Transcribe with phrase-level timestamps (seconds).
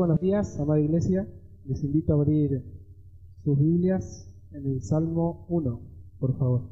[0.00, 1.28] buenos días, amada iglesia.
[1.66, 2.64] Les invito a abrir
[3.44, 5.78] sus Biblias en el Salmo 1,
[6.18, 6.70] por favor.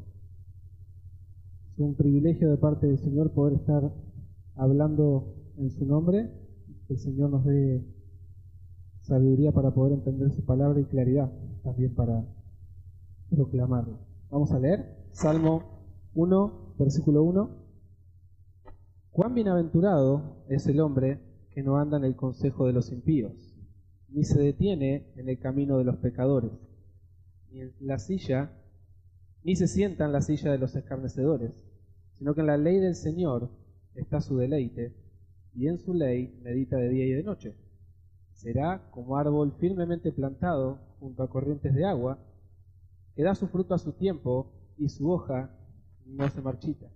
[1.75, 3.93] Es un privilegio de parte del Señor poder estar
[4.55, 6.33] hablando en su nombre.
[6.89, 7.85] El Señor nos dé
[9.01, 11.31] sabiduría para poder entender su palabra y claridad
[11.63, 12.25] también para
[13.29, 13.99] proclamarlo.
[14.31, 15.65] Vamos a leer Salmo
[16.15, 17.51] 1, versículo 1.
[19.11, 21.28] Cuán bienaventurado es el hombre
[21.59, 23.33] que no anda en el consejo de los impíos,
[24.11, 26.53] ni se detiene en el camino de los pecadores,
[27.51, 28.53] ni en la silla,
[29.43, 31.67] ni se sienta en la silla de los escarnecedores,
[32.13, 33.51] sino que en la ley del Señor
[33.97, 34.95] está su deleite,
[35.53, 37.57] y en su ley medita de día y de noche.
[38.35, 42.21] Será como árbol firmemente plantado junto a corrientes de agua,
[43.17, 45.51] que da su fruto a su tiempo, y su hoja
[46.07, 46.87] no se marchita.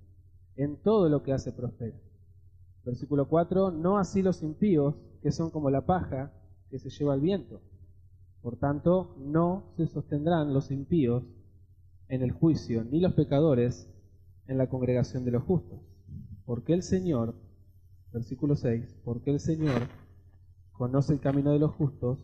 [0.54, 1.96] En todo lo que hace prospera.
[2.84, 6.32] Versículo 4, no así los impíos, que son como la paja
[6.68, 7.60] que se lleva el viento.
[8.40, 11.22] Por tanto, no se sostendrán los impíos
[12.08, 13.88] en el juicio, ni los pecadores
[14.48, 15.80] en la congregación de los justos.
[16.44, 17.36] Porque el Señor,
[18.12, 19.82] versículo 6, porque el Señor
[20.72, 22.18] conoce el camino de los justos,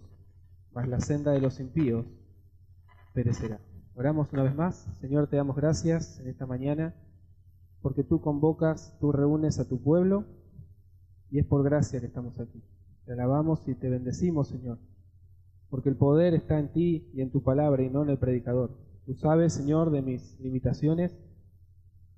[0.72, 2.04] mas la senda de los impíos
[3.14, 3.60] perecerá.
[3.94, 4.88] Oramos una vez más.
[5.00, 6.94] Señor, te damos gracias en esta mañana
[7.80, 10.24] porque tú convocas, tú reúnes a tu pueblo
[11.30, 12.62] y es por gracia que estamos aquí.
[13.04, 14.78] Te alabamos y te bendecimos, Señor,
[15.70, 18.76] porque el poder está en ti y en tu palabra y no en el predicador.
[19.06, 21.18] Tú sabes, Señor, de mis limitaciones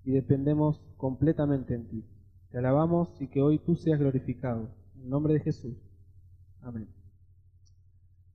[0.05, 2.05] y dependemos completamente en ti.
[2.51, 4.69] Te alabamos y que hoy tú seas glorificado.
[4.97, 5.77] En nombre de Jesús.
[6.61, 6.89] Amén.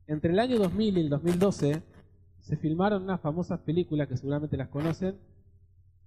[0.07, 1.81] Entre el año 2000 y el 2012
[2.39, 5.15] se filmaron unas famosas películas que seguramente las conocen,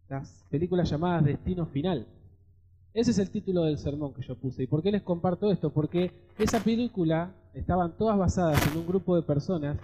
[0.09, 2.07] las películas llamadas Destino Final.
[2.95, 4.63] Ese es el título del sermón que yo puse.
[4.63, 5.71] ¿Y por qué les comparto esto?
[5.71, 9.79] Porque esa película estaban todas basadas en un grupo de personas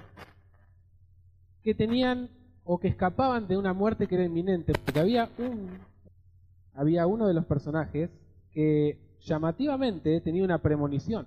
[1.62, 2.30] que tenían
[2.64, 4.72] o que escapaban de una muerte que era inminente.
[4.84, 5.70] Porque había un
[6.74, 8.10] había uno de los personajes
[8.50, 11.26] que llamativamente tenía una premonición.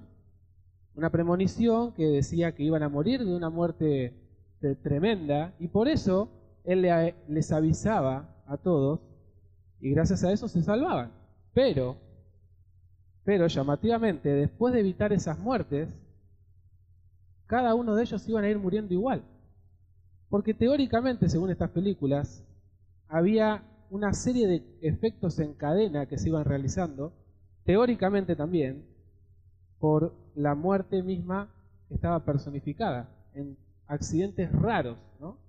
[0.95, 4.13] Una premonición que decía que iban a morir de una muerte
[4.83, 6.29] tremenda y por eso
[6.63, 6.87] él
[7.27, 8.99] les avisaba a todos
[9.79, 11.11] y gracias a eso se salvaban.
[11.57, 11.97] Pero,
[13.23, 15.89] pero llamativamente, después de evitar esas muertes,
[17.47, 19.23] cada uno de ellos iban a ir muriendo igual.
[20.29, 22.45] Porque teóricamente, según estas películas,
[23.07, 27.11] había una serie de efectos en cadena que se iban realizando,
[27.63, 28.85] teóricamente también,
[29.79, 31.51] por la muerte misma
[31.87, 33.57] que estaba personificada en
[33.87, 35.39] accidentes raros, ¿no?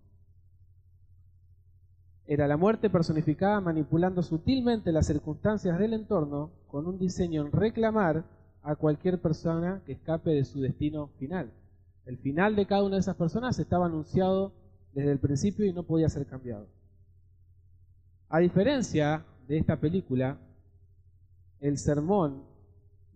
[2.30, 8.26] Era la muerte personificada manipulando sutilmente las circunstancias del entorno con un diseño en reclamar
[8.62, 11.50] a cualquier persona que escape de su destino final.
[12.04, 14.52] El final de cada una de esas personas estaba anunciado
[14.92, 16.68] desde el principio y no podía ser cambiado.
[18.28, 20.38] A diferencia de esta película,
[21.60, 22.42] el sermón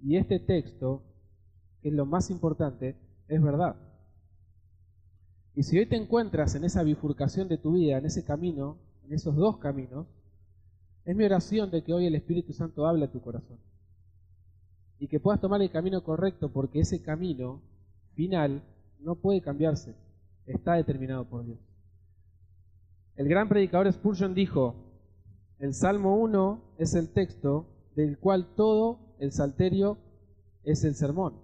[0.03, 1.03] y este texto,
[1.83, 2.97] que es lo más importante,
[3.29, 3.77] es verdad.
[5.55, 9.13] Y si hoy te encuentras en esa bifurcación de tu vida, en ese camino, en
[9.13, 10.07] esos dos caminos,
[11.05, 13.59] es mi oración de que hoy el Espíritu Santo hable a tu corazón.
[14.99, 17.61] Y que puedas tomar el camino correcto porque ese camino
[18.15, 18.62] final
[19.01, 19.95] no puede cambiarse,
[20.47, 21.59] está determinado por Dios.
[23.17, 24.75] El gran predicador Spurgeon dijo,
[25.59, 29.99] el Salmo 1 es el texto del cual todo el salterio
[30.65, 31.35] es el sermón.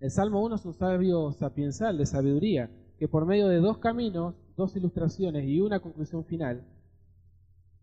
[0.00, 4.34] El Salmo 1 es un sabio sapiensal de sabiduría que por medio de dos caminos,
[4.56, 6.64] dos ilustraciones y una conclusión final,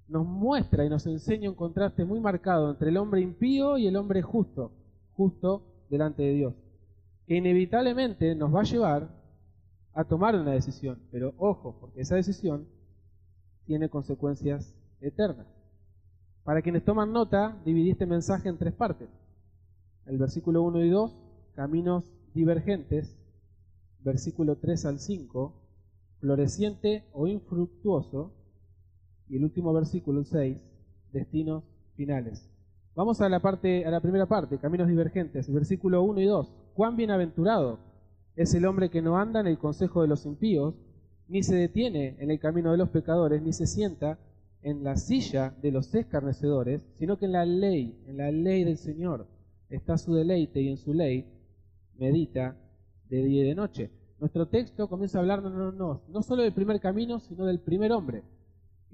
[0.08, 3.96] nos muestra y nos enseña un contraste muy marcado entre el hombre impío y el
[3.96, 4.72] hombre justo,
[5.14, 6.54] justo delante de Dios,
[7.26, 9.10] que inevitablemente nos va a llevar
[9.94, 12.68] a tomar una decisión, pero ojo, porque esa decisión
[13.66, 15.48] tiene consecuencias eternas.
[16.44, 19.09] Para quienes toman nota, dividí este mensaje en tres partes.
[20.06, 21.16] El versículo 1 y 2,
[21.56, 22.03] caminos
[22.35, 23.18] divergentes,
[24.02, 25.53] versículo 3 al 5,
[26.20, 28.34] floreciente o infructuoso,
[29.30, 30.58] y el último versículo, el 6,
[31.12, 31.64] destinos
[31.96, 32.50] finales.
[32.96, 33.42] Vamos a la,
[34.02, 36.54] primera parte, caminos divergentes, versículo 1 y 2.
[36.74, 37.80] Cuán bienaventurado
[38.36, 40.76] es el hombre que no anda en el consejo de los impíos,
[41.28, 44.20] ni se detiene en el camino de los pecadores, ni se sienta
[44.62, 48.78] en la silla de los escarnecedores, sino que en la ley, en la ley del
[48.78, 49.28] Señor,
[49.70, 51.26] está su deleite y en su ley
[51.98, 52.56] medita
[53.10, 53.92] de día y de noche.
[54.20, 57.92] Nuestro texto comienza a hablarnos no, no, no solo del primer camino, sino del primer
[57.92, 58.24] hombre.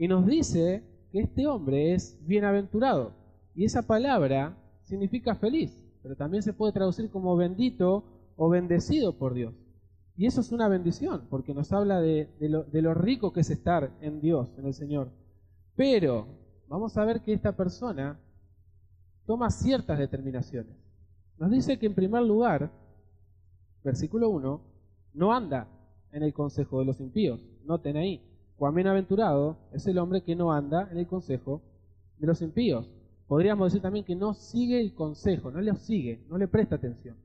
[0.01, 3.13] Y nos dice que este hombre es bienaventurado.
[3.53, 8.03] Y esa palabra significa feliz, pero también se puede traducir como bendito
[8.35, 9.53] o bendecido por Dios.
[10.17, 13.95] Y eso es una bendición, porque nos habla de, lo, lo rico que es estar
[14.01, 15.11] en Dios, en el Señor.
[15.75, 16.25] Pero
[16.67, 18.19] vamos a ver que esta persona
[19.27, 20.75] toma ciertas determinaciones.
[21.37, 22.71] Nos dice que en primer lugar,
[23.83, 24.61] versículo 1,
[25.13, 25.67] no anda
[26.11, 27.45] en el consejo de los impíos.
[27.65, 28.30] Noten ahí,
[28.61, 31.63] cuán bienaventurado es el hombre que no anda en el consejo
[32.19, 32.87] de los impíos.
[33.25, 37.17] Podríamos decir también que no sigue el consejo, no le sigue, no le presta atención.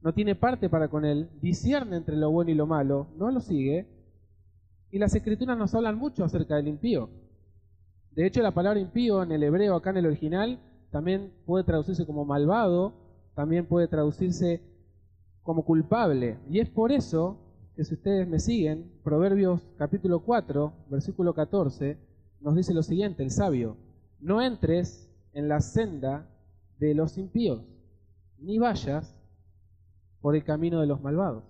[0.00, 3.40] No tiene parte para con él, discierne entre lo bueno y lo malo, no lo
[3.40, 3.88] sigue.
[4.92, 7.10] Y las escrituras nos hablan mucho acerca del impío.
[8.12, 10.60] De hecho, la palabra impío en el hebreo, acá en el original,
[10.92, 12.92] también puede traducirse como malvado,
[13.34, 14.62] también puede traducirse
[15.42, 16.38] como culpable.
[16.48, 17.38] Y es por eso
[17.78, 21.96] que si ustedes me siguen, Proverbios capítulo 4, versículo 14,
[22.40, 23.76] nos dice lo siguiente, el sabio,
[24.18, 26.28] no entres en la senda
[26.80, 27.62] de los impíos,
[28.36, 29.14] ni vayas
[30.20, 31.44] por el camino de los malvados.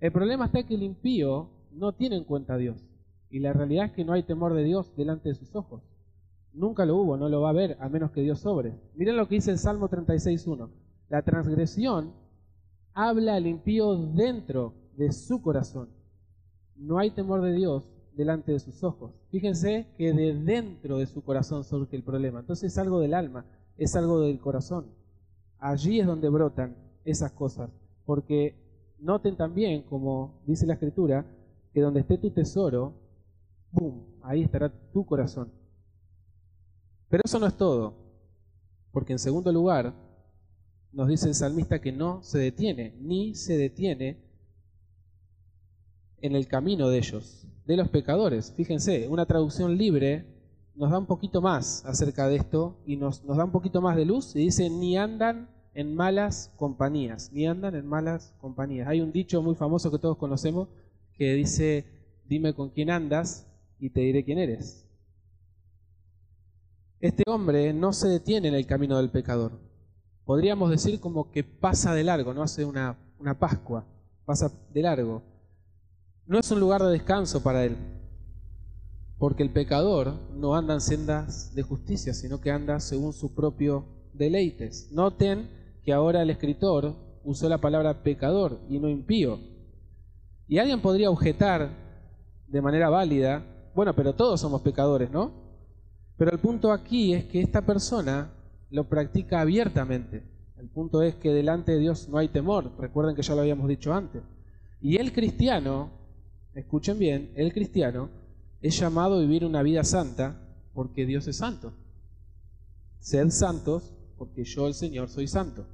[0.00, 2.84] El problema está que el impío no tiene en cuenta a Dios,
[3.30, 5.84] y la realidad es que no hay temor de Dios delante de sus ojos.
[6.52, 8.74] Nunca lo hubo, no lo va a ver, a menos que Dios sobre.
[8.96, 10.68] Miren lo que dice el Salmo 36.1.
[11.08, 12.14] La transgresión
[12.94, 15.88] habla al impío dentro de su corazón.
[16.76, 19.12] No hay temor de Dios delante de sus ojos.
[19.30, 22.40] Fíjense que de dentro de su corazón surge el problema.
[22.40, 23.44] Entonces es algo del alma,
[23.76, 24.86] es algo del corazón.
[25.58, 27.70] Allí es donde brotan esas cosas.
[28.04, 28.56] Porque
[28.98, 31.24] noten también, como dice la escritura,
[31.72, 32.94] que donde esté tu tesoro,
[33.70, 34.04] ¡boom!
[34.22, 35.50] Ahí estará tu corazón.
[37.08, 37.94] Pero eso no es todo.
[38.92, 39.94] Porque en segundo lugar,
[40.92, 44.18] nos dice el salmista que no se detiene, ni se detiene
[46.22, 48.52] en el camino de ellos, de los pecadores.
[48.56, 50.24] Fíjense, una traducción libre
[50.74, 53.96] nos da un poquito más acerca de esto y nos, nos da un poquito más
[53.96, 58.88] de luz y dice, ni andan en malas compañías, ni andan en malas compañías.
[58.88, 60.68] Hay un dicho muy famoso que todos conocemos
[61.14, 61.84] que dice,
[62.26, 63.46] dime con quién andas
[63.78, 64.86] y te diré quién eres.
[67.00, 69.58] Este hombre no se detiene en el camino del pecador.
[70.24, 73.84] Podríamos decir como que pasa de largo, no hace una, una Pascua,
[74.24, 75.31] pasa de largo.
[76.26, 77.76] No es un lugar de descanso para él,
[79.18, 83.86] porque el pecador no anda en sendas de justicia, sino que anda según su propio
[84.12, 84.90] deleites.
[84.92, 85.50] Noten
[85.82, 89.40] que ahora el escritor usó la palabra pecador y no impío.
[90.46, 91.70] Y alguien podría objetar
[92.46, 95.32] de manera válida, bueno, pero todos somos pecadores, ¿no?
[96.16, 98.32] Pero el punto aquí es que esta persona
[98.70, 100.22] lo practica abiertamente.
[100.56, 102.70] El punto es que delante de Dios no hay temor.
[102.78, 104.22] Recuerden que ya lo habíamos dicho antes.
[104.80, 106.01] Y el cristiano
[106.54, 108.10] escuchen bien, el cristiano
[108.60, 110.38] es llamado a vivir una vida santa
[110.74, 111.72] porque Dios es santo.
[113.00, 115.66] Sed santos porque yo el Señor soy santo.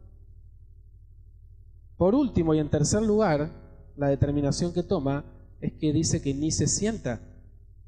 [1.96, 3.50] Por último y en tercer lugar,
[3.96, 5.25] la determinación que toma
[5.60, 7.20] es que dice que ni se sienta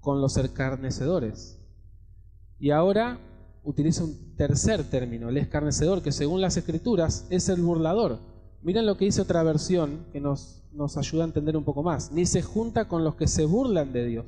[0.01, 1.59] con los escarnecedores.
[2.59, 3.21] Y ahora
[3.63, 8.19] utiliza un tercer término, el escarnecedor, que según las escrituras es el burlador.
[8.63, 12.13] Miren lo que dice otra versión que nos, nos ayuda a entender un poco más.
[12.13, 14.27] Ni se junta con los que se burlan de Dios.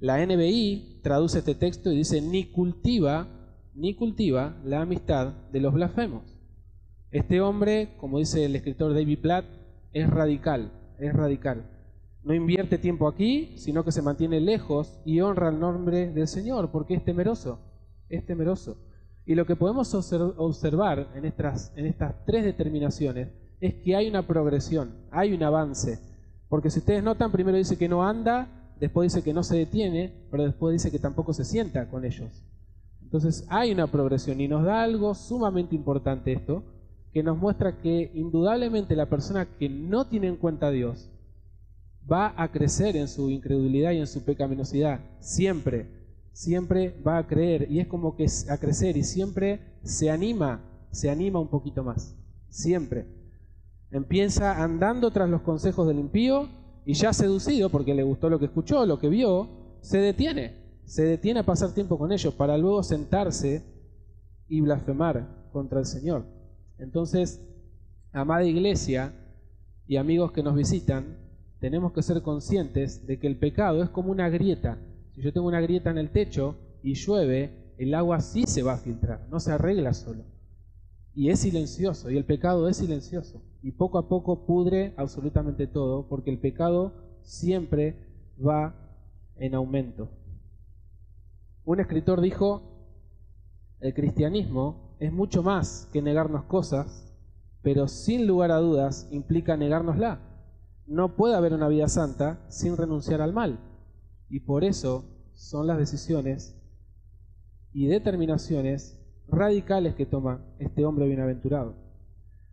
[0.00, 3.26] La NBI traduce este texto y dice, ni cultiva,
[3.74, 6.22] ni cultiva la amistad de los blasfemos.
[7.10, 9.44] Este hombre, como dice el escritor David Platt,
[9.92, 11.64] es radical, es radical.
[12.22, 16.70] No invierte tiempo aquí, sino que se mantiene lejos y honra el nombre del Señor,
[16.70, 17.60] porque es temeroso,
[18.08, 18.76] es temeroso.
[19.28, 23.28] Y lo que podemos observar en estas, en estas tres determinaciones
[23.60, 25.98] es que hay una progresión, hay un avance.
[26.48, 30.14] Porque si ustedes notan, primero dice que no anda, después dice que no se detiene,
[30.30, 32.42] pero después dice que tampoco se sienta con ellos.
[33.02, 36.62] Entonces hay una progresión y nos da algo sumamente importante esto,
[37.12, 41.10] que nos muestra que indudablemente la persona que no tiene en cuenta a Dios
[42.10, 45.97] va a crecer en su incredulidad y en su pecaminosidad, siempre
[46.38, 50.60] siempre va a creer y es como que a crecer y siempre se anima,
[50.92, 52.14] se anima un poquito más,
[52.48, 53.06] siempre.
[53.90, 56.48] Empieza andando tras los consejos del impío
[56.84, 59.48] y ya seducido porque le gustó lo que escuchó, lo que vio,
[59.80, 60.54] se detiene,
[60.84, 63.64] se detiene a pasar tiempo con ellos para luego sentarse
[64.46, 66.24] y blasfemar contra el Señor.
[66.78, 67.44] Entonces,
[68.12, 69.12] amada iglesia
[69.88, 71.18] y amigos que nos visitan,
[71.58, 74.78] tenemos que ser conscientes de que el pecado es como una grieta
[75.18, 78.74] si yo tengo una grieta en el techo y llueve, el agua sí se va
[78.74, 80.24] a filtrar, no se arregla solo.
[81.14, 83.42] Y es silencioso, y el pecado es silencioso.
[83.62, 87.96] Y poco a poco pudre absolutamente todo, porque el pecado siempre
[88.38, 88.74] va
[89.36, 90.08] en aumento.
[91.64, 92.62] Un escritor dijo,
[93.80, 97.08] el cristianismo es mucho más que negarnos cosas
[97.62, 100.20] pero sin lugar a dudas implica negárnosla.
[100.86, 103.58] No puede haber una vida santa sin renunciar al mal.
[104.28, 105.04] Y por eso
[105.34, 106.56] son las decisiones
[107.72, 111.74] y determinaciones radicales que toma este hombre bienaventurado.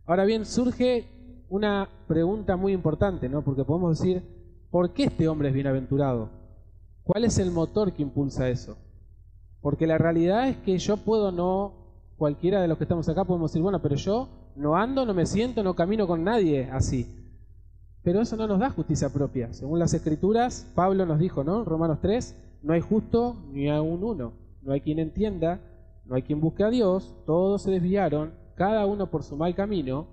[0.04, 1.08] Ahora bien, surge
[1.48, 3.42] una pregunta muy importante, ¿no?
[3.42, 4.22] Porque podemos decir,
[4.70, 6.30] ¿por qué este hombre es bienaventurado?
[7.02, 8.76] ¿Cuál es el motor que impulsa eso?
[9.60, 13.50] Porque la realidad es que yo puedo no, cualquiera de los que estamos acá podemos
[13.50, 17.25] decir, bueno, pero yo no ando, no me siento, no camino con nadie así.
[18.06, 19.52] Pero eso no nos da justicia propia.
[19.52, 21.64] Según las escrituras, Pablo nos dijo, ¿no?
[21.64, 24.32] Romanos 3, no hay justo ni aún uno.
[24.62, 25.60] No hay quien entienda,
[26.04, 30.06] no hay quien busque a Dios, todos se desviaron, cada uno por su mal camino,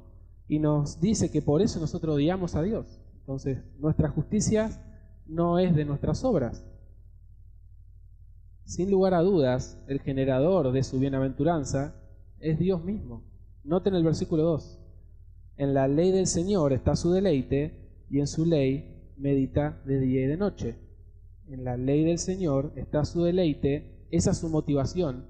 [0.48, 3.00] y nos dice que por eso nosotros odiamos a Dios.
[3.20, 4.72] Entonces, nuestra justicia
[5.28, 6.66] no es de nuestras obras.
[8.64, 11.94] Sin lugar a dudas, el generador de su bienaventuranza
[12.40, 13.24] es Dios mismo.
[13.64, 14.80] Noten el versículo 2.
[15.58, 17.83] En la ley del Señor está su deleite
[18.14, 20.76] y en su ley medita de día y de noche.
[21.48, 25.26] En la ley del Señor está su deleite, esa es su motivación,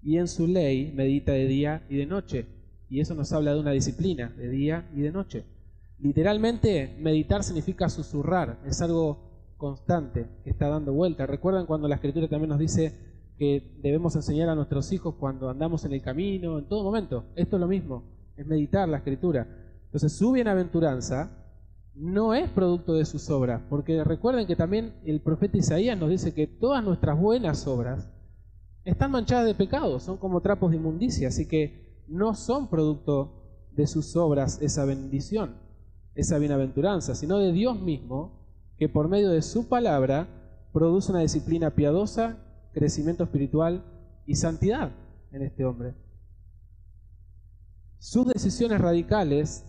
[0.00, 2.46] y en su ley medita de día y de noche.
[2.88, 5.44] Y eso nos habla de una disciplina, de día y de noche.
[5.98, 11.26] Literalmente, meditar significa susurrar, es algo constante que está dando vuelta.
[11.26, 12.94] ¿Recuerdan cuando la escritura también nos dice
[13.36, 17.24] que debemos enseñar a nuestros hijos cuando andamos en el camino, en todo momento?
[17.34, 18.04] Esto es lo mismo,
[18.36, 19.48] es meditar la escritura.
[19.86, 21.40] Entonces, su bienaventuranza
[21.94, 26.34] no es producto de sus obras, porque recuerden que también el profeta Isaías nos dice
[26.34, 28.08] que todas nuestras buenas obras
[28.84, 33.86] están manchadas de pecado, son como trapos de inmundicia, así que no son producto de
[33.86, 35.56] sus obras esa bendición,
[36.14, 38.44] esa bienaventuranza, sino de Dios mismo,
[38.76, 40.28] que por medio de su palabra
[40.72, 42.38] produce una disciplina piadosa,
[42.72, 43.84] crecimiento espiritual
[44.26, 44.90] y santidad
[45.30, 45.94] en este hombre.
[47.98, 49.64] Sus decisiones radicales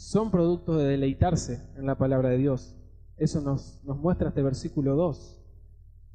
[0.00, 2.76] son producto de deleitarse en la palabra de Dios.
[3.16, 5.42] Eso nos, nos muestra este versículo 2.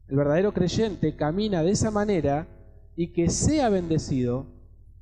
[0.08, 2.48] El verdadero creyente camina de esa manera
[2.96, 4.48] y que sea bendecido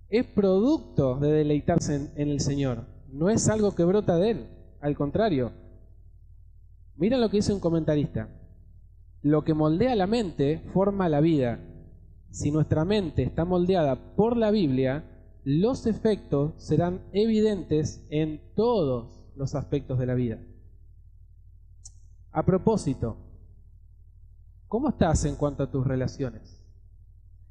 [0.09, 2.85] es producto de deleitarse en, en el Señor.
[3.07, 4.47] No es algo que brota de Él.
[4.81, 5.51] Al contrario,
[6.95, 8.29] Miren lo que dice un comentarista.
[9.21, 11.59] Lo que moldea la mente forma la vida.
[12.29, 15.03] Si nuestra mente está moldeada por la Biblia,
[15.43, 20.39] los efectos serán evidentes en todos los aspectos de la vida.
[22.31, 23.17] A propósito,
[24.67, 26.59] ¿cómo estás en cuanto a tus relaciones?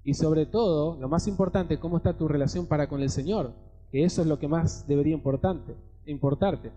[0.04, 3.54] Y sobre todo, lo más importante, ¿cómo está tu relación para con el Señor?
[3.90, 6.72] Que eso es lo que más debería importante, importarte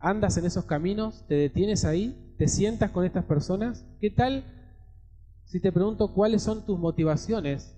[0.00, 3.86] andas en esos caminos, te detienes ahí, te sientas con estas personas.
[4.00, 4.44] ¿Qué tal
[5.44, 7.76] si te pregunto cuáles son tus motivaciones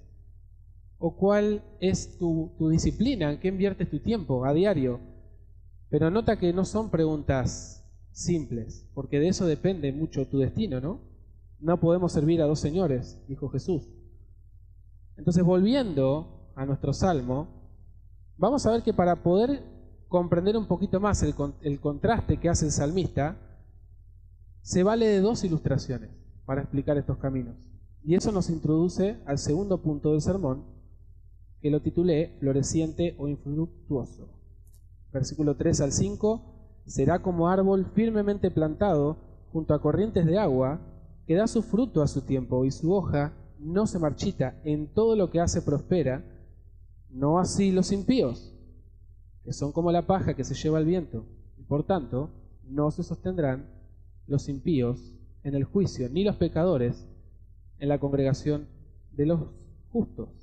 [1.05, 5.01] o cuál es tu, disciplina, en qué inviertes tu tiempo a diario?
[5.91, 11.01] Pero nota que no son preguntas simples, porque de eso depende mucho tu destino, ¿no?
[11.59, 13.91] No podemos servir a dos señores, dijo Jesús.
[15.17, 17.49] Entonces, volviendo a nuestro salmo,
[18.39, 19.61] vamos a ver que para poder
[20.07, 23.37] comprender un poquito más el, contraste que hace el salmista,
[24.61, 26.11] se vale de dos ilustraciones
[26.47, 27.57] para explicar estos caminos.
[28.05, 30.82] Y eso nos introduce al segundo punto del sermón,
[31.63, 34.29] que lo titulé Floreciente o infructuoso.
[35.13, 39.17] Versículo 3 al 5, será como árbol firmemente plantado
[39.53, 40.81] junto a corrientes de agua,
[41.27, 45.15] que da su fruto a su tiempo y su hoja no se marchita, en todo
[45.15, 46.25] lo que hace prospera,
[47.09, 48.53] no así los impíos
[49.45, 51.27] que son como la paja que se lleva el viento,
[51.59, 52.31] y por tanto
[52.65, 53.69] no se sostendrán
[54.27, 57.09] los impíos en el juicio, ni los pecadores
[57.79, 58.69] en la congregación
[59.11, 59.41] de los
[59.91, 60.42] justos.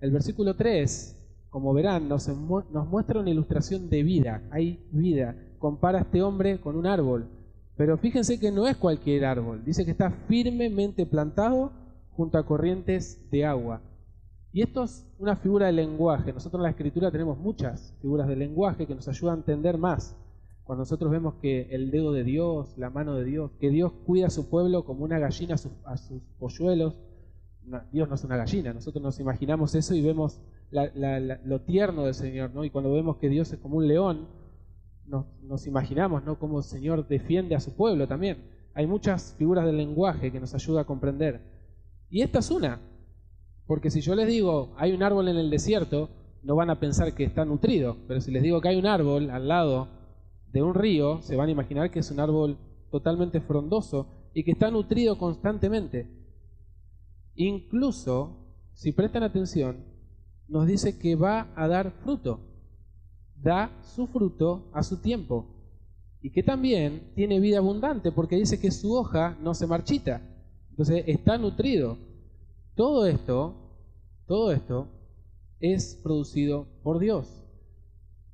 [0.00, 1.16] El versículo 3,
[1.50, 6.60] como verán, nos, nos muestra una ilustración de vida, hay vida, compara a este hombre
[6.60, 7.28] con un árbol,
[7.76, 11.72] pero fíjense que no es cualquier árbol, dice que está firmemente plantado
[12.10, 13.82] junto a corrientes de agua.
[14.52, 16.32] Y esto es una figura de lenguaje.
[16.32, 20.16] Nosotros en la escritura tenemos muchas figuras de lenguaje que nos ayudan a entender más.
[20.64, 24.26] Cuando nosotros vemos que el dedo de Dios, la mano de Dios, que Dios cuida
[24.26, 26.96] a su pueblo como una gallina a sus, polluelos.
[27.92, 30.40] Dios no es una gallina, nosotros nos imaginamos eso y vemos
[30.72, 32.64] lo tierno del Señor, ¿no?
[32.64, 34.28] Y cuando vemos que Dios es como un león,
[35.06, 36.38] nos, nos imaginamos, ¿no?
[36.38, 38.38] Cómo el Señor defiende a su pueblo también.
[38.74, 41.40] Hay muchas figuras del lenguaje que nos ayuda a comprender.
[42.08, 42.80] Y esta es una,
[43.66, 46.08] porque si yo les digo, hay un árbol en el desierto,
[46.42, 47.96] no van a pensar que está nutrido.
[48.08, 49.86] Pero si les digo que hay un árbol al lado
[50.52, 52.58] de un río, se van a imaginar que es un árbol
[52.90, 56.08] totalmente frondoso y que está nutrido constantemente.
[57.40, 58.36] Incluso,
[58.74, 59.82] si prestan atención,
[60.46, 62.38] nos dice que va a dar fruto.
[63.34, 65.46] da su fruto a su tiempo
[66.20, 70.20] y que también tiene vida abundante porque dice que su hoja no se marchita.
[70.68, 71.96] Entonces está nutrido.
[72.74, 73.54] Todo esto,
[74.26, 74.88] todo esto
[75.60, 77.42] es producido por Dios.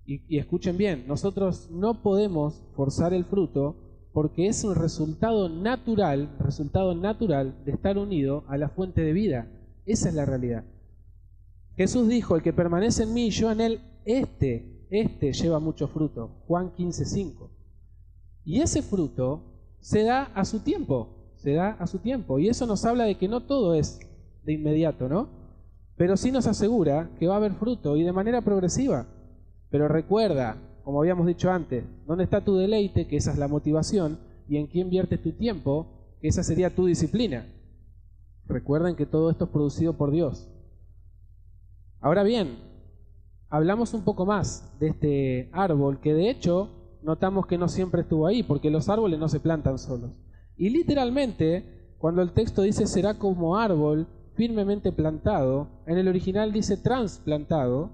[0.04, 3.76] Y, escuchen bien, nosotros no podemos forzar el fruto
[4.16, 9.46] porque es un resultado natural, resultado natural de estar unido a la fuente de vida.
[9.84, 10.64] Esa es la realidad.
[11.76, 15.86] Jesús dijo, el que permanece en mí y yo en él, este, este lleva mucho
[15.88, 16.30] fruto.
[16.46, 17.50] Juan 15, 5.
[18.46, 19.42] Y ese fruto
[19.80, 22.38] se da a su tiempo, se da a su tiempo.
[22.38, 24.00] Y eso nos habla de que no todo es
[24.44, 25.28] de inmediato, ¿no?
[25.98, 29.08] Pero sí nos asegura que va a haber fruto y de manera progresiva.
[29.68, 33.08] Pero recuerda, como habíamos dicho antes, ¿dónde está tu deleite?
[33.08, 34.20] Que esa es la motivación.
[34.48, 36.14] ¿Y en quién viertes tu tiempo?
[36.20, 37.44] Que esa sería tu disciplina.
[38.44, 40.48] Recuerden que todo esto es producido por Dios.
[42.00, 42.58] Ahora bien,
[43.48, 46.70] hablamos un poco más de este árbol que de hecho
[47.02, 50.12] notamos que no siempre estuvo ahí, porque los árboles no se plantan solos.
[50.56, 56.76] Y literalmente, cuando el texto dice será como árbol firmemente plantado, en el original dice
[56.76, 57.90] transplantado,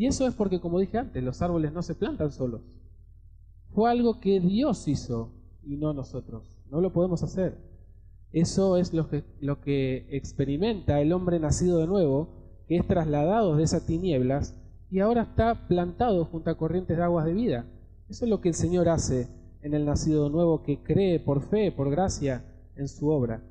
[0.00, 2.62] y eso es porque, como dije antes, los árboles no se plantan solos.
[3.74, 6.58] Fue algo que Dios hizo y no nosotros.
[6.70, 7.58] No lo podemos hacer.
[8.32, 12.30] Eso es lo que, experimenta el hombre nacido de nuevo,
[12.66, 14.58] que es trasladado de esas tinieblas
[14.90, 17.66] y ahora está plantado junto a corrientes de aguas de vida.
[18.08, 19.28] Eso es lo que el Señor hace
[19.60, 22.42] en el nacido de nuevo, que cree por fe, por gracia,
[22.74, 23.44] en su obra.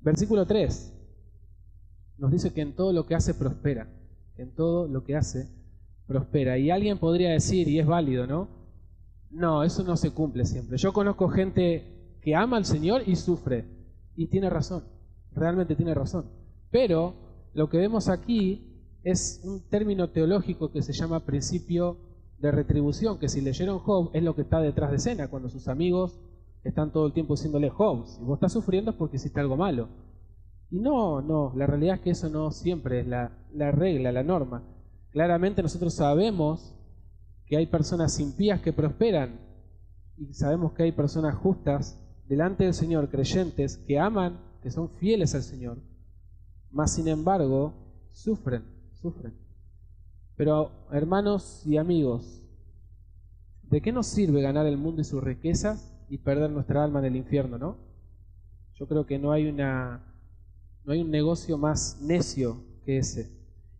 [0.00, 0.90] Versículo 3
[2.16, 4.00] nos dice que en todo lo que hace prospera
[4.36, 5.48] en todo lo que hace,
[6.06, 6.58] prospera.
[6.58, 8.48] Y alguien podría decir, y es válido, ¿no?
[9.30, 10.78] No, eso no se cumple siempre.
[10.78, 13.64] Yo conozco gente que ama al Señor y sufre.
[14.16, 14.84] Y tiene razón,
[15.32, 16.30] realmente tiene razón.
[16.70, 17.14] Pero
[17.52, 21.98] lo que vemos aquí es un término teológico que se llama principio
[22.38, 25.68] de retribución, que si leyeron Job es lo que está detrás de escena, cuando sus
[25.68, 26.18] amigos
[26.62, 29.88] están todo el tiempo diciéndole Job, si vos estás sufriendo es porque hiciste algo malo.
[30.74, 33.30] Y no, no, la realidad es que eso no siempre es la,
[33.70, 34.64] regla, la norma.
[35.12, 36.74] Claramente nosotros sabemos
[37.46, 39.38] que hay personas impías que prosperan
[40.16, 45.36] y sabemos que hay personas justas delante del Señor, creyentes, que aman, que son fieles
[45.36, 45.78] al Señor,
[46.72, 47.72] mas sin embargo
[48.10, 49.32] sufren, sufren.
[50.34, 52.42] Pero hermanos y amigos,
[53.62, 57.04] ¿de qué nos sirve ganar el mundo y sus riquezas y perder nuestra alma en
[57.04, 57.76] el infierno, no?
[58.72, 60.10] Yo creo que no hay una
[60.84, 63.30] no hay un negocio más necio que ese.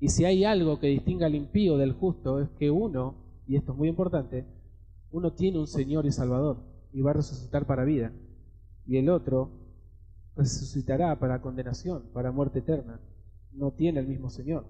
[0.00, 3.14] Y si hay algo que distinga al impío del justo es que uno,
[3.46, 4.46] y esto es muy importante,
[5.10, 6.58] uno tiene un Señor y Salvador
[6.92, 8.12] y va a resucitar para vida.
[8.86, 9.50] Y el otro
[10.36, 13.00] resucitará para condenación, para muerte eterna.
[13.52, 14.66] No tiene el mismo Señor.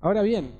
[0.00, 0.50] Ahora bien,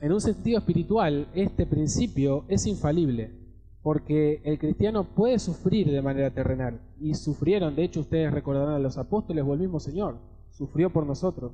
[0.00, 3.41] en un sentido espiritual, este principio es infalible
[3.82, 8.78] porque el cristiano puede sufrir de manera terrenal, y sufrieron, de hecho ustedes recordarán a
[8.78, 10.18] los apóstoles o el mismo Señor,
[10.50, 11.52] sufrió por nosotros.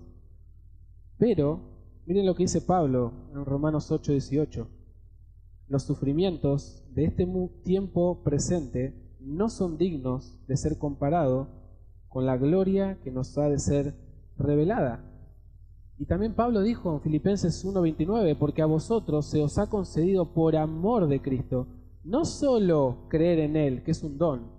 [1.19, 1.61] Pero,
[2.07, 4.69] miren lo que dice Pablo en Romanos 8, 18.
[5.69, 7.27] Los sufrimientos de este
[7.65, 11.49] tiempo presente no son dignos de ser comparados
[12.09, 13.95] con la gloria que nos ha de ser
[14.37, 15.05] revelada.
[15.99, 20.57] Y también Pablo dijo en Filipenses 1:29, porque a vosotros se os ha concedido por
[20.57, 21.67] amor de Cristo
[22.09, 24.51] no solo creer en Él, que es un don,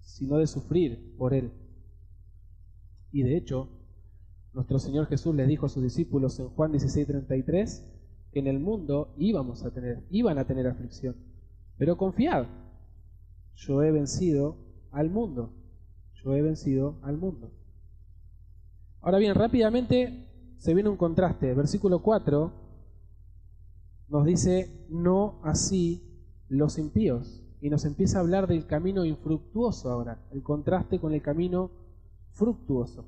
[0.00, 1.52] sino de sufrir por Él.
[3.12, 3.68] Y de hecho,
[4.52, 7.86] nuestro Señor Jesús les dijo a sus discípulos en Juan 16:33
[8.32, 11.14] que en el mundo íbamos a tener, iban a tener aflicción.
[11.78, 12.46] Pero confiad,
[13.54, 14.56] yo he vencido
[14.90, 15.54] al mundo.
[16.14, 17.52] Yo he vencido al mundo.
[19.00, 21.54] Ahora bien, rápidamente se viene un contraste.
[21.54, 22.52] Versículo 4
[24.08, 26.09] nos dice, no así
[26.50, 27.42] los impíos.
[27.62, 31.70] Y nos empieza a hablar del camino infructuoso ahora, el contraste con el camino
[32.32, 33.06] fructuoso.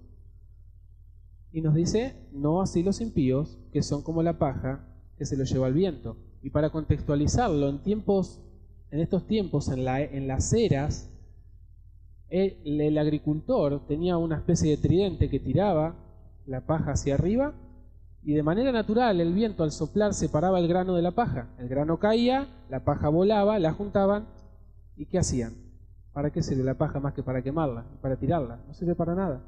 [1.51, 5.45] Y nos dice, no así los impíos, que son como la paja que se lo
[5.45, 6.17] lleva el viento.
[6.43, 8.41] Y para contextualizarlo, en tiempos,
[8.91, 11.11] en estos tiempos, en, la, en las eras,
[12.29, 15.97] el, el agricultor tenía una especie de tridente que tiraba
[16.47, 17.55] la paja hacia arriba
[18.25, 21.49] y de manera natural el viento al soplar separaba el grano de la paja.
[21.59, 24.27] El grano caía, la paja volaba, la juntaban
[24.97, 25.55] y ¿qué hacían?
[26.13, 28.61] ¿Para qué sirve la paja más que para quemarla, para tirarla?
[28.67, 29.43] No sirve para nada.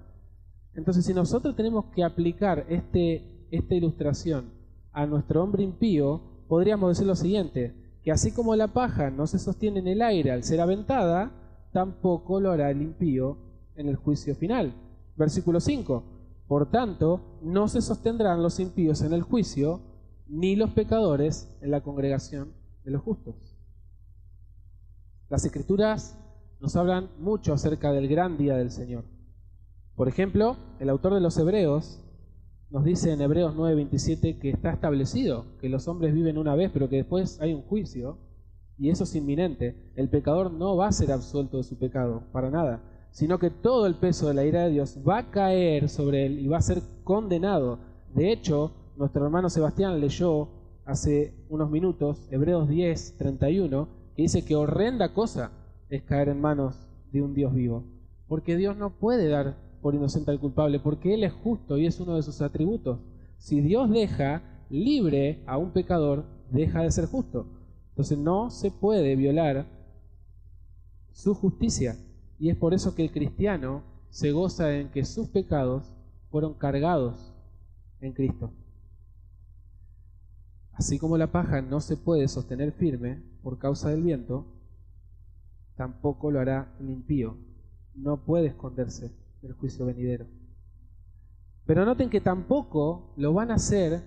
[0.74, 4.50] Entonces si nosotros tenemos que aplicar este, esta ilustración
[4.92, 9.38] a nuestro hombre impío, podríamos decir lo siguiente, que así como la paja no se
[9.38, 11.30] sostiene en el aire al ser aventada,
[11.72, 13.36] tampoco lo hará el impío
[13.76, 14.74] en el juicio final.
[15.16, 16.13] Versículo 5
[16.54, 19.80] Por tanto, no se sostendrán los impíos en el juicio,
[20.28, 22.52] ni los pecadores en la congregación
[22.84, 23.58] de los justos.
[25.28, 26.16] Las escrituras
[26.60, 29.02] nos hablan mucho acerca del gran día del Señor.
[29.96, 32.00] Por ejemplo, el autor de los Hebreos
[32.70, 36.88] nos dice en Hebreos 9:27 que está establecido que los hombres viven una vez, pero
[36.88, 38.20] que después hay un juicio,
[38.78, 39.90] y eso es inminente.
[39.96, 43.86] El pecador no va a ser absuelto de su pecado, para nada, sino que todo
[43.86, 46.62] el peso de la ira de Dios va a caer sobre él y va a
[46.62, 47.78] ser condenado.
[48.12, 50.48] De hecho, nuestro hermano Sebastián leyó
[50.84, 55.52] hace unos minutos Hebreos 10:31, que dice que horrenda cosa
[55.88, 57.84] es caer en manos de un Dios vivo,
[58.26, 62.00] porque Dios no puede dar por inocente al culpable, porque Él es justo y es
[62.00, 62.98] uno de sus atributos.
[63.38, 67.46] Si Dios deja libre a un pecador, deja de ser justo.
[67.90, 69.66] Entonces no se puede violar
[71.12, 71.96] su justicia.
[72.44, 75.90] Y es por eso que el cristiano se goza en que sus pecados
[76.28, 77.32] fueron cargados
[78.02, 78.52] en Cristo.
[80.74, 84.44] Así como la paja no se puede sostener firme por causa del viento,
[85.76, 87.38] tampoco lo hará el impío.
[87.94, 90.26] No puede esconderse del juicio venidero.
[91.64, 94.02] Pero noten que tampoco lo van a hacer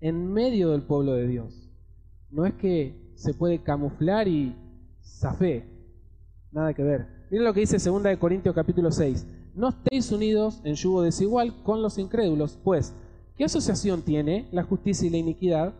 [0.00, 1.70] en medio del pueblo de Dios.
[2.30, 4.54] No es que se puede camuflar y
[5.00, 5.64] zafé.
[6.50, 7.21] Nada que ver.
[7.32, 9.26] Miren lo que dice 2 de Corintios capítulo 6.
[9.54, 12.92] No estéis unidos en yugo desigual con los incrédulos, pues,
[13.38, 15.72] ¿qué asociación tiene la justicia y la iniquidad?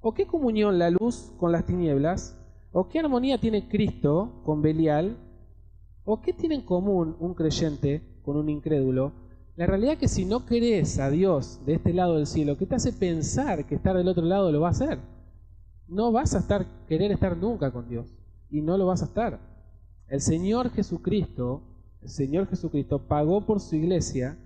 [0.00, 2.36] ¿O qué comunión la luz con las tinieblas?
[2.72, 5.16] ¿O qué armonía tiene Cristo con Belial?
[6.04, 9.12] ¿O qué tiene en común un creyente con un incrédulo?
[9.54, 12.66] La realidad es que si no querés a Dios de este lado del cielo, ¿qué
[12.66, 14.98] te hace pensar que estar del otro lado lo va a hacer?
[15.86, 18.12] No vas a estar, querer estar nunca con Dios.
[18.50, 19.55] Y no lo vas a estar.
[20.08, 21.62] El Señor Jesucristo,
[22.00, 24.38] el Señor Jesucristo pagó por su iglesia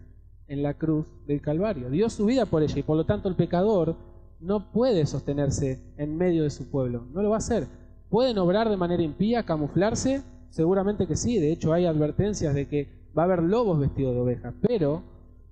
[0.49, 1.91] en la cruz del Calvario.
[1.91, 3.97] Dio su vida por ella y por lo tanto el pecador
[4.41, 7.07] no puede sostenerse en medio de su pueblo.
[7.13, 7.67] No lo va a hacer.
[8.09, 10.23] ¿Pueden obrar de manera impía, camuflarse?
[10.49, 14.21] Seguramente que sí, de hecho hay advertencias de que va a haber lobos vestidos de
[14.21, 15.03] oveja, pero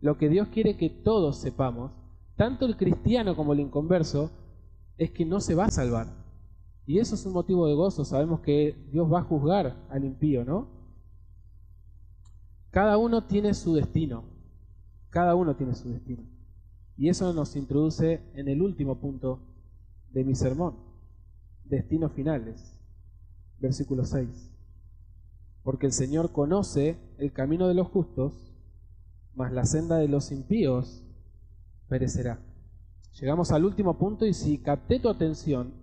[0.00, 1.92] lo que Dios quiere que todos sepamos,
[2.36, 4.30] tanto el cristiano como el inconverso,
[4.96, 6.06] es que no se va a salvar.
[6.88, 10.44] Y eso es un motivo de gozo, sabemos que Dios va a juzgar al impío,
[10.44, 10.66] ¿no?
[12.70, 14.24] Cada uno tiene su destino,
[15.10, 16.24] cada uno tiene su destino.
[16.96, 19.38] Y eso nos introduce en el último punto
[20.10, 20.74] de mi sermón,
[21.64, 22.76] destinos finales,
[23.60, 24.48] versículo 6
[25.68, 28.32] porque el Señor conoce el camino de los justos,
[29.34, 31.04] mas la senda de los impíos
[31.90, 32.40] perecerá.
[33.20, 35.74] Llegamos al último punto y si capté tu atención,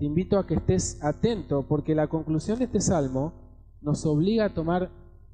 [0.00, 3.34] te invito a que estés atento porque la conclusión de este salmo
[3.82, 4.88] nos obliga a tomar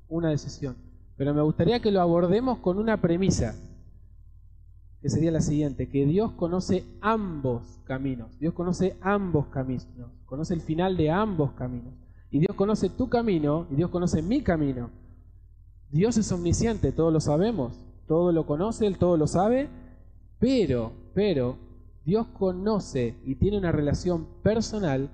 [0.08, 0.76] una decisión.
[1.16, 3.54] Pero me gustaría que lo abordemos con una premisa,
[5.00, 9.86] que sería la siguiente, que Dios conoce ambos caminos, Dios conoce ambos caminos,
[10.24, 11.94] conoce el final de ambos caminos.
[12.32, 14.90] Y Dios conoce tu camino y Dios conoce mi camino.
[15.90, 19.68] Dios es omnisciente, todos lo sabemos, todo lo conoce, Él todo lo sabe,
[20.40, 21.56] pero, pero,
[22.06, 25.10] Dios conoce y tiene una relación personal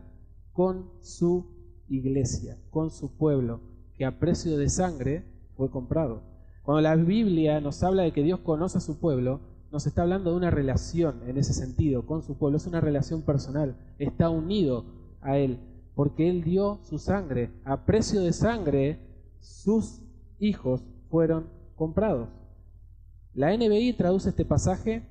[0.53, 1.47] con su
[1.89, 3.61] iglesia, con su pueblo,
[3.95, 5.25] que a precio de sangre
[5.57, 6.23] fue comprado.
[6.63, 9.41] Cuando la Biblia nos habla de que Dios conoce a su pueblo,
[9.73, 13.23] nos está hablando de una relación en ese sentido con su pueblo, es una relación
[13.23, 14.85] personal, está unido
[15.23, 15.59] a Él
[15.95, 17.51] porque Él dio su sangre.
[17.65, 18.99] A precio de sangre,
[19.41, 20.03] sus
[20.39, 22.29] hijos fueron comprados.
[23.33, 25.09] La NBI traduce este pasaje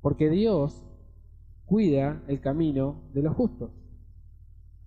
[0.00, 0.86] porque Dios
[1.72, 3.70] cuida el camino de los justos.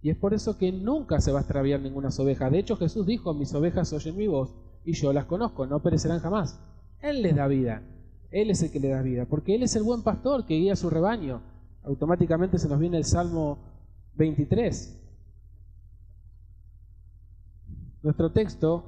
[0.03, 2.51] Y es por eso que nunca se va a extraviar ninguna oveja.
[2.51, 6.19] De hecho, Jesús dijo, mis ovejas oyen mi voz y yo las conozco, no perecerán
[6.19, 6.59] jamás.
[7.01, 7.81] Él les da vida.
[8.29, 10.75] Él es el que le da vida, porque Él es el buen pastor que guía
[10.75, 11.41] su rebaño.
[11.81, 13.57] Automáticamente se nos viene el Salmo
[14.13, 15.01] 23.
[18.03, 18.83] Nuestro texto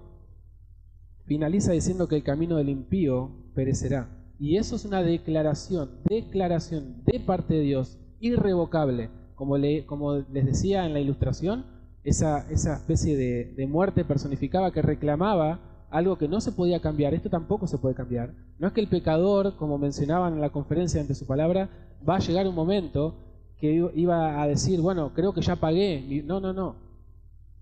[1.25, 4.16] finaliza diciendo que el camino del impío perecerá.
[4.39, 9.09] Y eso es una declaración, declaración de parte de Dios, irrevocable.
[9.35, 9.85] Como, le,
[10.31, 11.65] les decía en la ilustración,
[12.03, 17.13] esa, especie de, de muerte personificaba que reclamaba algo que no se podía cambiar.
[17.13, 18.33] Esto tampoco se puede cambiar.
[18.59, 21.69] No es que el pecador, como mencionaban en la conferencia ante su palabra,
[22.07, 23.15] va a llegar un momento
[23.59, 26.23] que iba a decir, bueno, creo que ya pagué.
[26.25, 26.87] No, no, no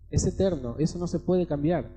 [0.10, 1.90] es eterno, eso no se puede cambiar.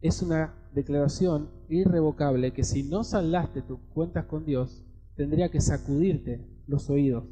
[0.00, 4.84] Es una declaración irrevocable que si no saldaste tus cuentas con Dios,
[5.16, 7.24] tendría que sacudirte los oídos.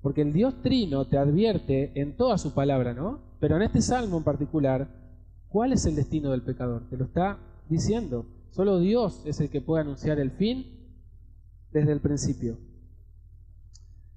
[0.00, 3.20] Porque el Dios Trino te advierte en toda su palabra, ¿no?
[3.40, 4.88] Pero en este salmo en particular,
[5.48, 6.88] ¿cuál es el destino del pecador?
[6.90, 8.26] Te lo está diciendo.
[8.50, 10.66] Solo Dios es el que puede anunciar el fin
[11.72, 12.58] desde el principio.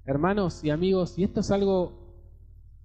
[0.04, 1.92] Hermanos y amigos, y esto es algo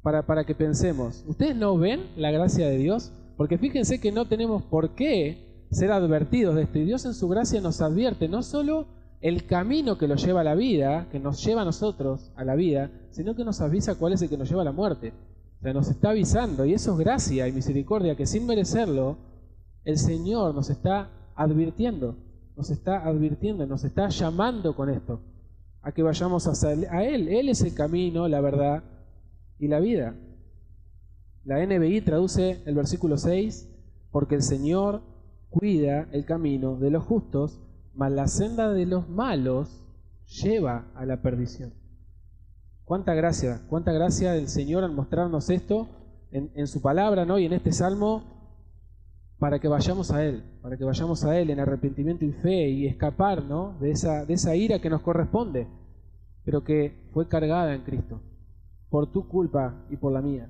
[0.01, 1.23] para, para que pensemos.
[1.27, 3.11] ¿Ustedes no ven la gracia de Dios?
[3.37, 6.79] Porque fíjense que no tenemos por qué ser advertidos de esto.
[6.79, 8.88] Y Dios en su gracia nos advierte no solo
[9.21, 12.55] el camino que lo lleva a la vida, que nos lleva a nosotros a la
[12.55, 15.13] vida, sino que nos avisa cuál es el que nos lleva a la muerte.
[15.59, 19.17] O sea, nos está avisando, y eso es gracia y misericordia, que sin merecerlo,
[19.86, 22.17] el Señor nos está advirtiendo,
[22.57, 25.21] nos está advirtiendo, nos está llamando con esto,
[25.81, 27.29] a que vayamos a, a Él.
[27.29, 28.83] Él es el camino, la verdad
[29.57, 30.15] y la vida.
[31.45, 33.69] La NBI traduce el versículo 6,
[34.12, 35.12] porque el Señor
[35.53, 37.61] cuida el camino de los justos,
[37.93, 39.83] mas la senda de los malos
[40.41, 41.73] lleva a la perdición.
[42.85, 45.87] Cuánta gracia, cuánta gracia del Señor al mostrarnos esto
[46.31, 47.37] en, su palabra ¿no?
[47.37, 48.23] y en este salmo
[49.37, 52.87] para que vayamos a Él, para que vayamos a Él en arrepentimiento y fe y
[52.87, 53.77] escapar ¿no?
[53.79, 55.67] de, esa, de esa ira que nos corresponde,
[56.43, 58.19] pero que fue cargada en Cristo,
[58.89, 60.49] por tu culpa y por la mía.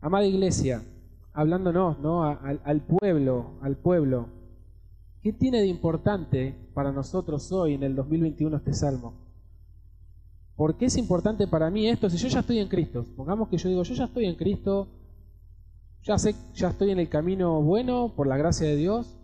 [0.00, 0.82] Amada iglesia,
[1.32, 2.24] hablándonos ¿no?
[2.24, 4.28] al pueblo, al pueblo,
[5.22, 9.14] ¿Qué tiene de importante para nosotros hoy en el 2021 este salmo?
[10.56, 13.06] ¿Por qué es importante para mí esto si yo ya estoy en Cristo?
[13.16, 14.88] Pongamos que yo digo, yo ya estoy en Cristo,
[16.02, 19.16] ya sé, ya estoy en el camino bueno por la gracia de Dios.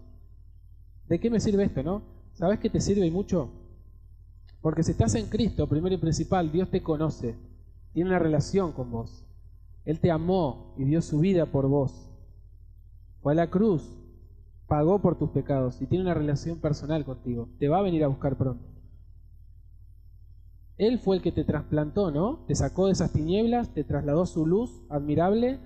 [1.09, 2.03] ¿De qué me sirve esto, no?
[2.35, 3.51] ¿Sabes qué te sirve y mucho?
[4.61, 7.35] Porque si estás en Cristo, primero y principal, Dios te conoce,
[7.93, 9.28] tiene una relación con vos.
[9.89, 12.11] Él te amó y dio su vida por vos.
[13.23, 13.99] Fue a la cruz
[14.67, 17.49] pagó por tus pecados y tiene una relación personal contigo.
[17.59, 18.69] Te va a venir a buscar pronto.
[20.77, 22.45] Él fue el que te trasplantó, ¿no?
[22.47, 25.59] Te sacó de esas tinieblas, te trasladó su luz admirable.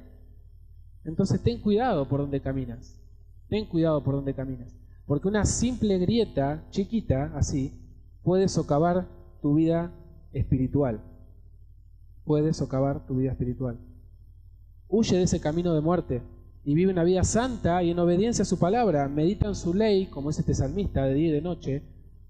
[1.03, 3.03] Entonces ten cuidado por donde caminas.
[3.49, 4.73] Ten cuidado por donde caminas.
[5.05, 7.73] Porque una simple grieta chiquita, así,
[8.23, 9.09] puede socavar
[9.43, 9.93] tu vida
[10.33, 11.01] espiritual.
[12.25, 13.81] Puede socavar tu vida espiritual.
[14.95, 16.21] Huye de ese camino de muerte
[16.65, 20.05] y vive una vida santa y en obediencia a su palabra, medita en su ley,
[20.05, 21.83] como es este salmista de día y de noche,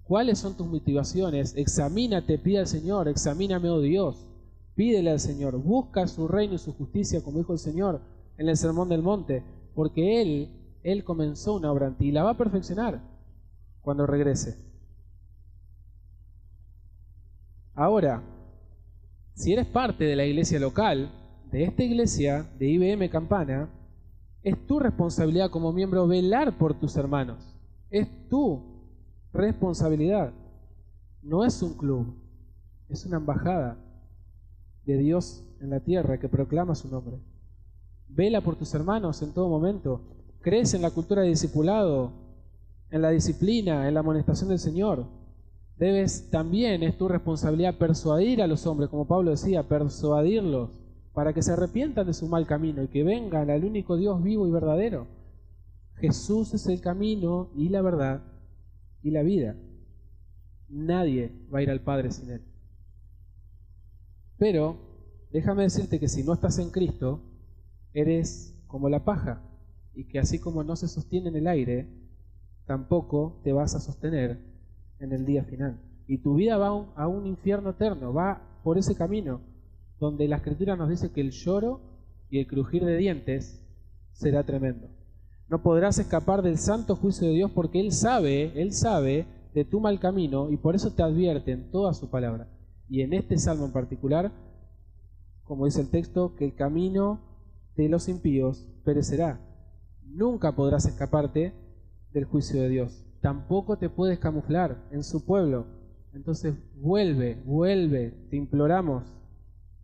[0.05, 1.57] ¿cuáles son tus motivaciones?
[1.57, 4.29] Examínate, pide al Señor, examíname, oh Dios,
[4.77, 8.01] pídele al Señor, busca su reino y su justicia, como dijo el Señor
[8.39, 9.43] en el Sermón del Monte,
[9.75, 13.03] porque Él, Él comenzó una obra en ti y la va a perfeccionar
[13.81, 14.57] cuando regrese.
[17.75, 18.23] Ahora,
[19.35, 21.11] si eres parte de la iglesia local,
[21.53, 23.69] de esta iglesia, de IBM Campana,
[24.43, 27.55] es tu responsabilidad como miembro velar por tus hermanos.
[27.91, 28.63] Es tu
[29.35, 30.33] responsabilidad.
[31.23, 32.17] No es un club,
[32.89, 33.77] es una embajada
[34.87, 37.19] de Dios en la tierra que proclama su nombre.
[38.09, 40.01] Vela por tus hermanos en todo momento.
[40.41, 42.13] Crece en la cultura de discipulado,
[42.91, 45.05] en la disciplina, en la amonestación del Señor.
[45.77, 50.82] Debes también, es tu responsabilidad, persuadir a los hombres, como Pablo decía, persuadirlos
[51.15, 54.47] para que se arrepientan de su mal camino y que vengan al único Dios vivo
[54.47, 55.07] y verdadero.
[55.97, 58.23] Jesús es el camino y la verdad
[59.03, 59.57] y la vida.
[60.69, 62.43] Nadie va a ir al Padre sin Él.
[64.39, 64.77] Pero
[65.33, 67.21] déjame decirte que si no estás en Cristo,
[67.93, 69.43] eres como la paja
[69.95, 71.89] y que así como no se sostiene en el aire,
[72.67, 74.39] tampoco te vas a sostener
[74.99, 75.79] en el día final.
[76.07, 79.52] Y tu vida va a un infierno eterno, va por ese camino
[80.03, 81.81] donde la escritura nos dice que el lloro
[82.29, 83.65] y el crujir de dientes
[84.11, 84.89] será tremendo.
[85.49, 89.79] No podrás escapar del santo juicio de Dios porque Él sabe, Él sabe de tu
[89.79, 92.49] mal camino y por eso te advierte en toda su palabra.
[92.89, 94.33] Y en este salmo en particular,
[95.45, 97.21] como dice el texto, que el camino
[97.77, 99.39] de los impíos perecerá.
[100.05, 101.53] Nunca podrás escaparte
[102.13, 103.07] del juicio de Dios.
[103.21, 105.65] Tampoco te puedes camuflar en su pueblo.
[106.13, 109.05] Entonces vuelve, vuelve, te imploramos,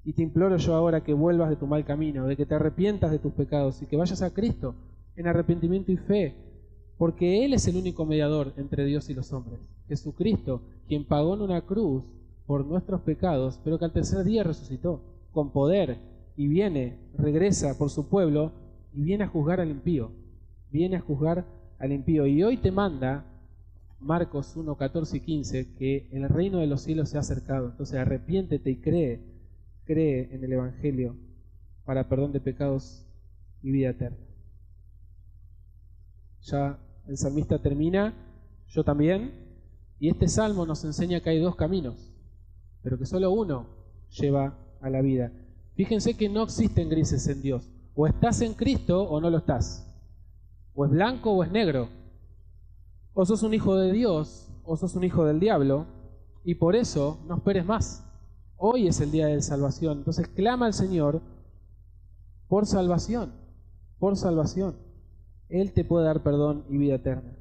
[0.09, 3.11] y te imploro yo ahora que vuelvas de tu mal camino, de que te arrepientas
[3.11, 4.75] de tus pecados y que vayas a Cristo
[5.17, 6.35] en arrepentimiento y fe,
[6.97, 9.61] porque Él es el único mediador entre Dios y los hombres.
[9.87, 12.05] Jesucristo, quien pagó en una cruz
[12.47, 15.99] por nuestros pecados, pero que al tercer día resucitó con poder
[16.39, 18.53] y viene, regresa por su pueblo
[18.95, 20.11] y viene a juzgar al impío.
[20.71, 21.45] Viene a juzgar
[21.79, 22.27] al impío.
[22.27, 23.27] Y hoy te manda
[24.01, 27.67] Marcos 1, 14 y 15 que el reino de los cielos se ha acercado.
[27.69, 29.37] Entonces arrepiéntete y cree
[29.89, 31.17] cree en el Evangelio
[31.87, 33.07] para perdón de pecados
[33.63, 34.19] y vida eterna.
[36.43, 38.13] Ya el salmista termina,
[38.69, 39.33] yo también,
[39.99, 42.13] y este salmo nos enseña que hay dos caminos,
[42.83, 43.67] pero que solo uno
[44.11, 45.33] lleva a la vida.
[45.75, 47.71] Fíjense que no existen grises en Dios.
[47.95, 49.87] O estás en Cristo o no lo estás.
[50.75, 51.89] O es blanco o es negro.
[53.15, 55.87] O sos un hijo de Dios o sos un hijo del diablo.
[56.45, 58.08] Y por eso no esperes más.
[58.61, 59.99] Hoy es el día de salvación.
[59.99, 61.23] Entonces clama al Señor
[62.49, 63.33] por salvación.
[63.99, 64.77] Por salvación.
[65.49, 67.37] Él te puede dar perdón y vida eterna.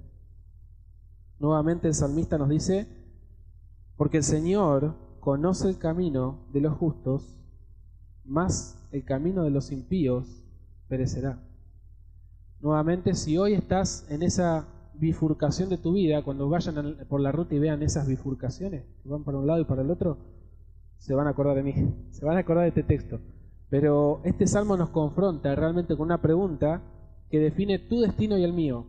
[1.39, 2.87] Nuevamente el salmista nos dice,
[3.95, 7.37] porque el Señor conoce el camino de los justos,
[8.23, 10.43] más el camino de los impíos
[10.87, 11.43] perecerá.
[12.59, 17.53] Nuevamente, si hoy estás en esa bifurcación de tu vida, cuando vayan por la ruta
[17.55, 20.17] y vean esas bifurcaciones, que van para un lado y para el otro,
[20.97, 21.73] se van a acordar de mí,
[22.11, 23.19] se van a acordar de este texto.
[23.69, 26.81] Pero este salmo nos confronta realmente con una pregunta
[27.29, 28.85] que define tu destino y el mío.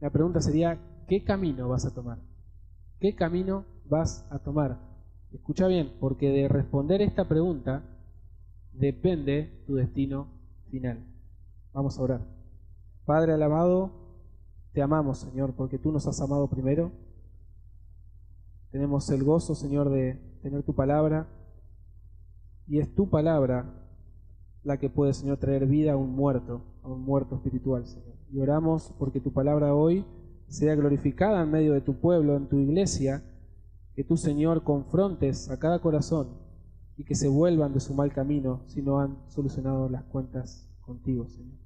[0.00, 2.18] La pregunta sería, ¿qué camino vas a tomar?
[2.98, 4.78] ¿Qué camino vas a tomar?
[5.32, 7.82] Escucha bien, porque de responder esta pregunta
[8.72, 10.28] depende tu destino
[10.70, 11.06] final.
[11.72, 12.26] Vamos a orar.
[13.04, 13.90] Padre alabado,
[14.72, 16.92] te amamos, Señor, porque tú nos has amado primero.
[18.72, 21.28] Tenemos el gozo, Señor, de tener tu palabra.
[22.66, 23.86] Y es tu palabra
[24.64, 28.16] la que puede, Señor, traer vida a un muerto, a un muerto espiritual, Señor.
[28.32, 30.06] Y oramos porque tu palabra hoy
[30.48, 33.22] sea glorificada en medio de tu pueblo, en tu iglesia,
[33.94, 36.38] que tú, Señor, confrontes a cada corazón
[36.96, 41.28] y que se vuelvan de su mal camino si no han solucionado las cuentas contigo,
[41.28, 41.58] Señor.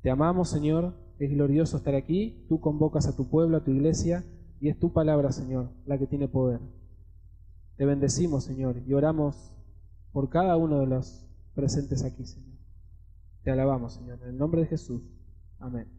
[0.00, 4.24] Te amamos, Señor, es glorioso estar aquí, tú convocas a tu pueblo, a tu iglesia,
[4.60, 6.60] y es tu palabra, Señor, la que tiene poder.
[7.76, 9.54] Te bendecimos, Señor, y oramos
[10.12, 12.58] por cada uno de los presentes aquí, Señor.
[13.42, 15.02] Te alabamos, Señor, en el nombre de Jesús.
[15.58, 15.97] Amén.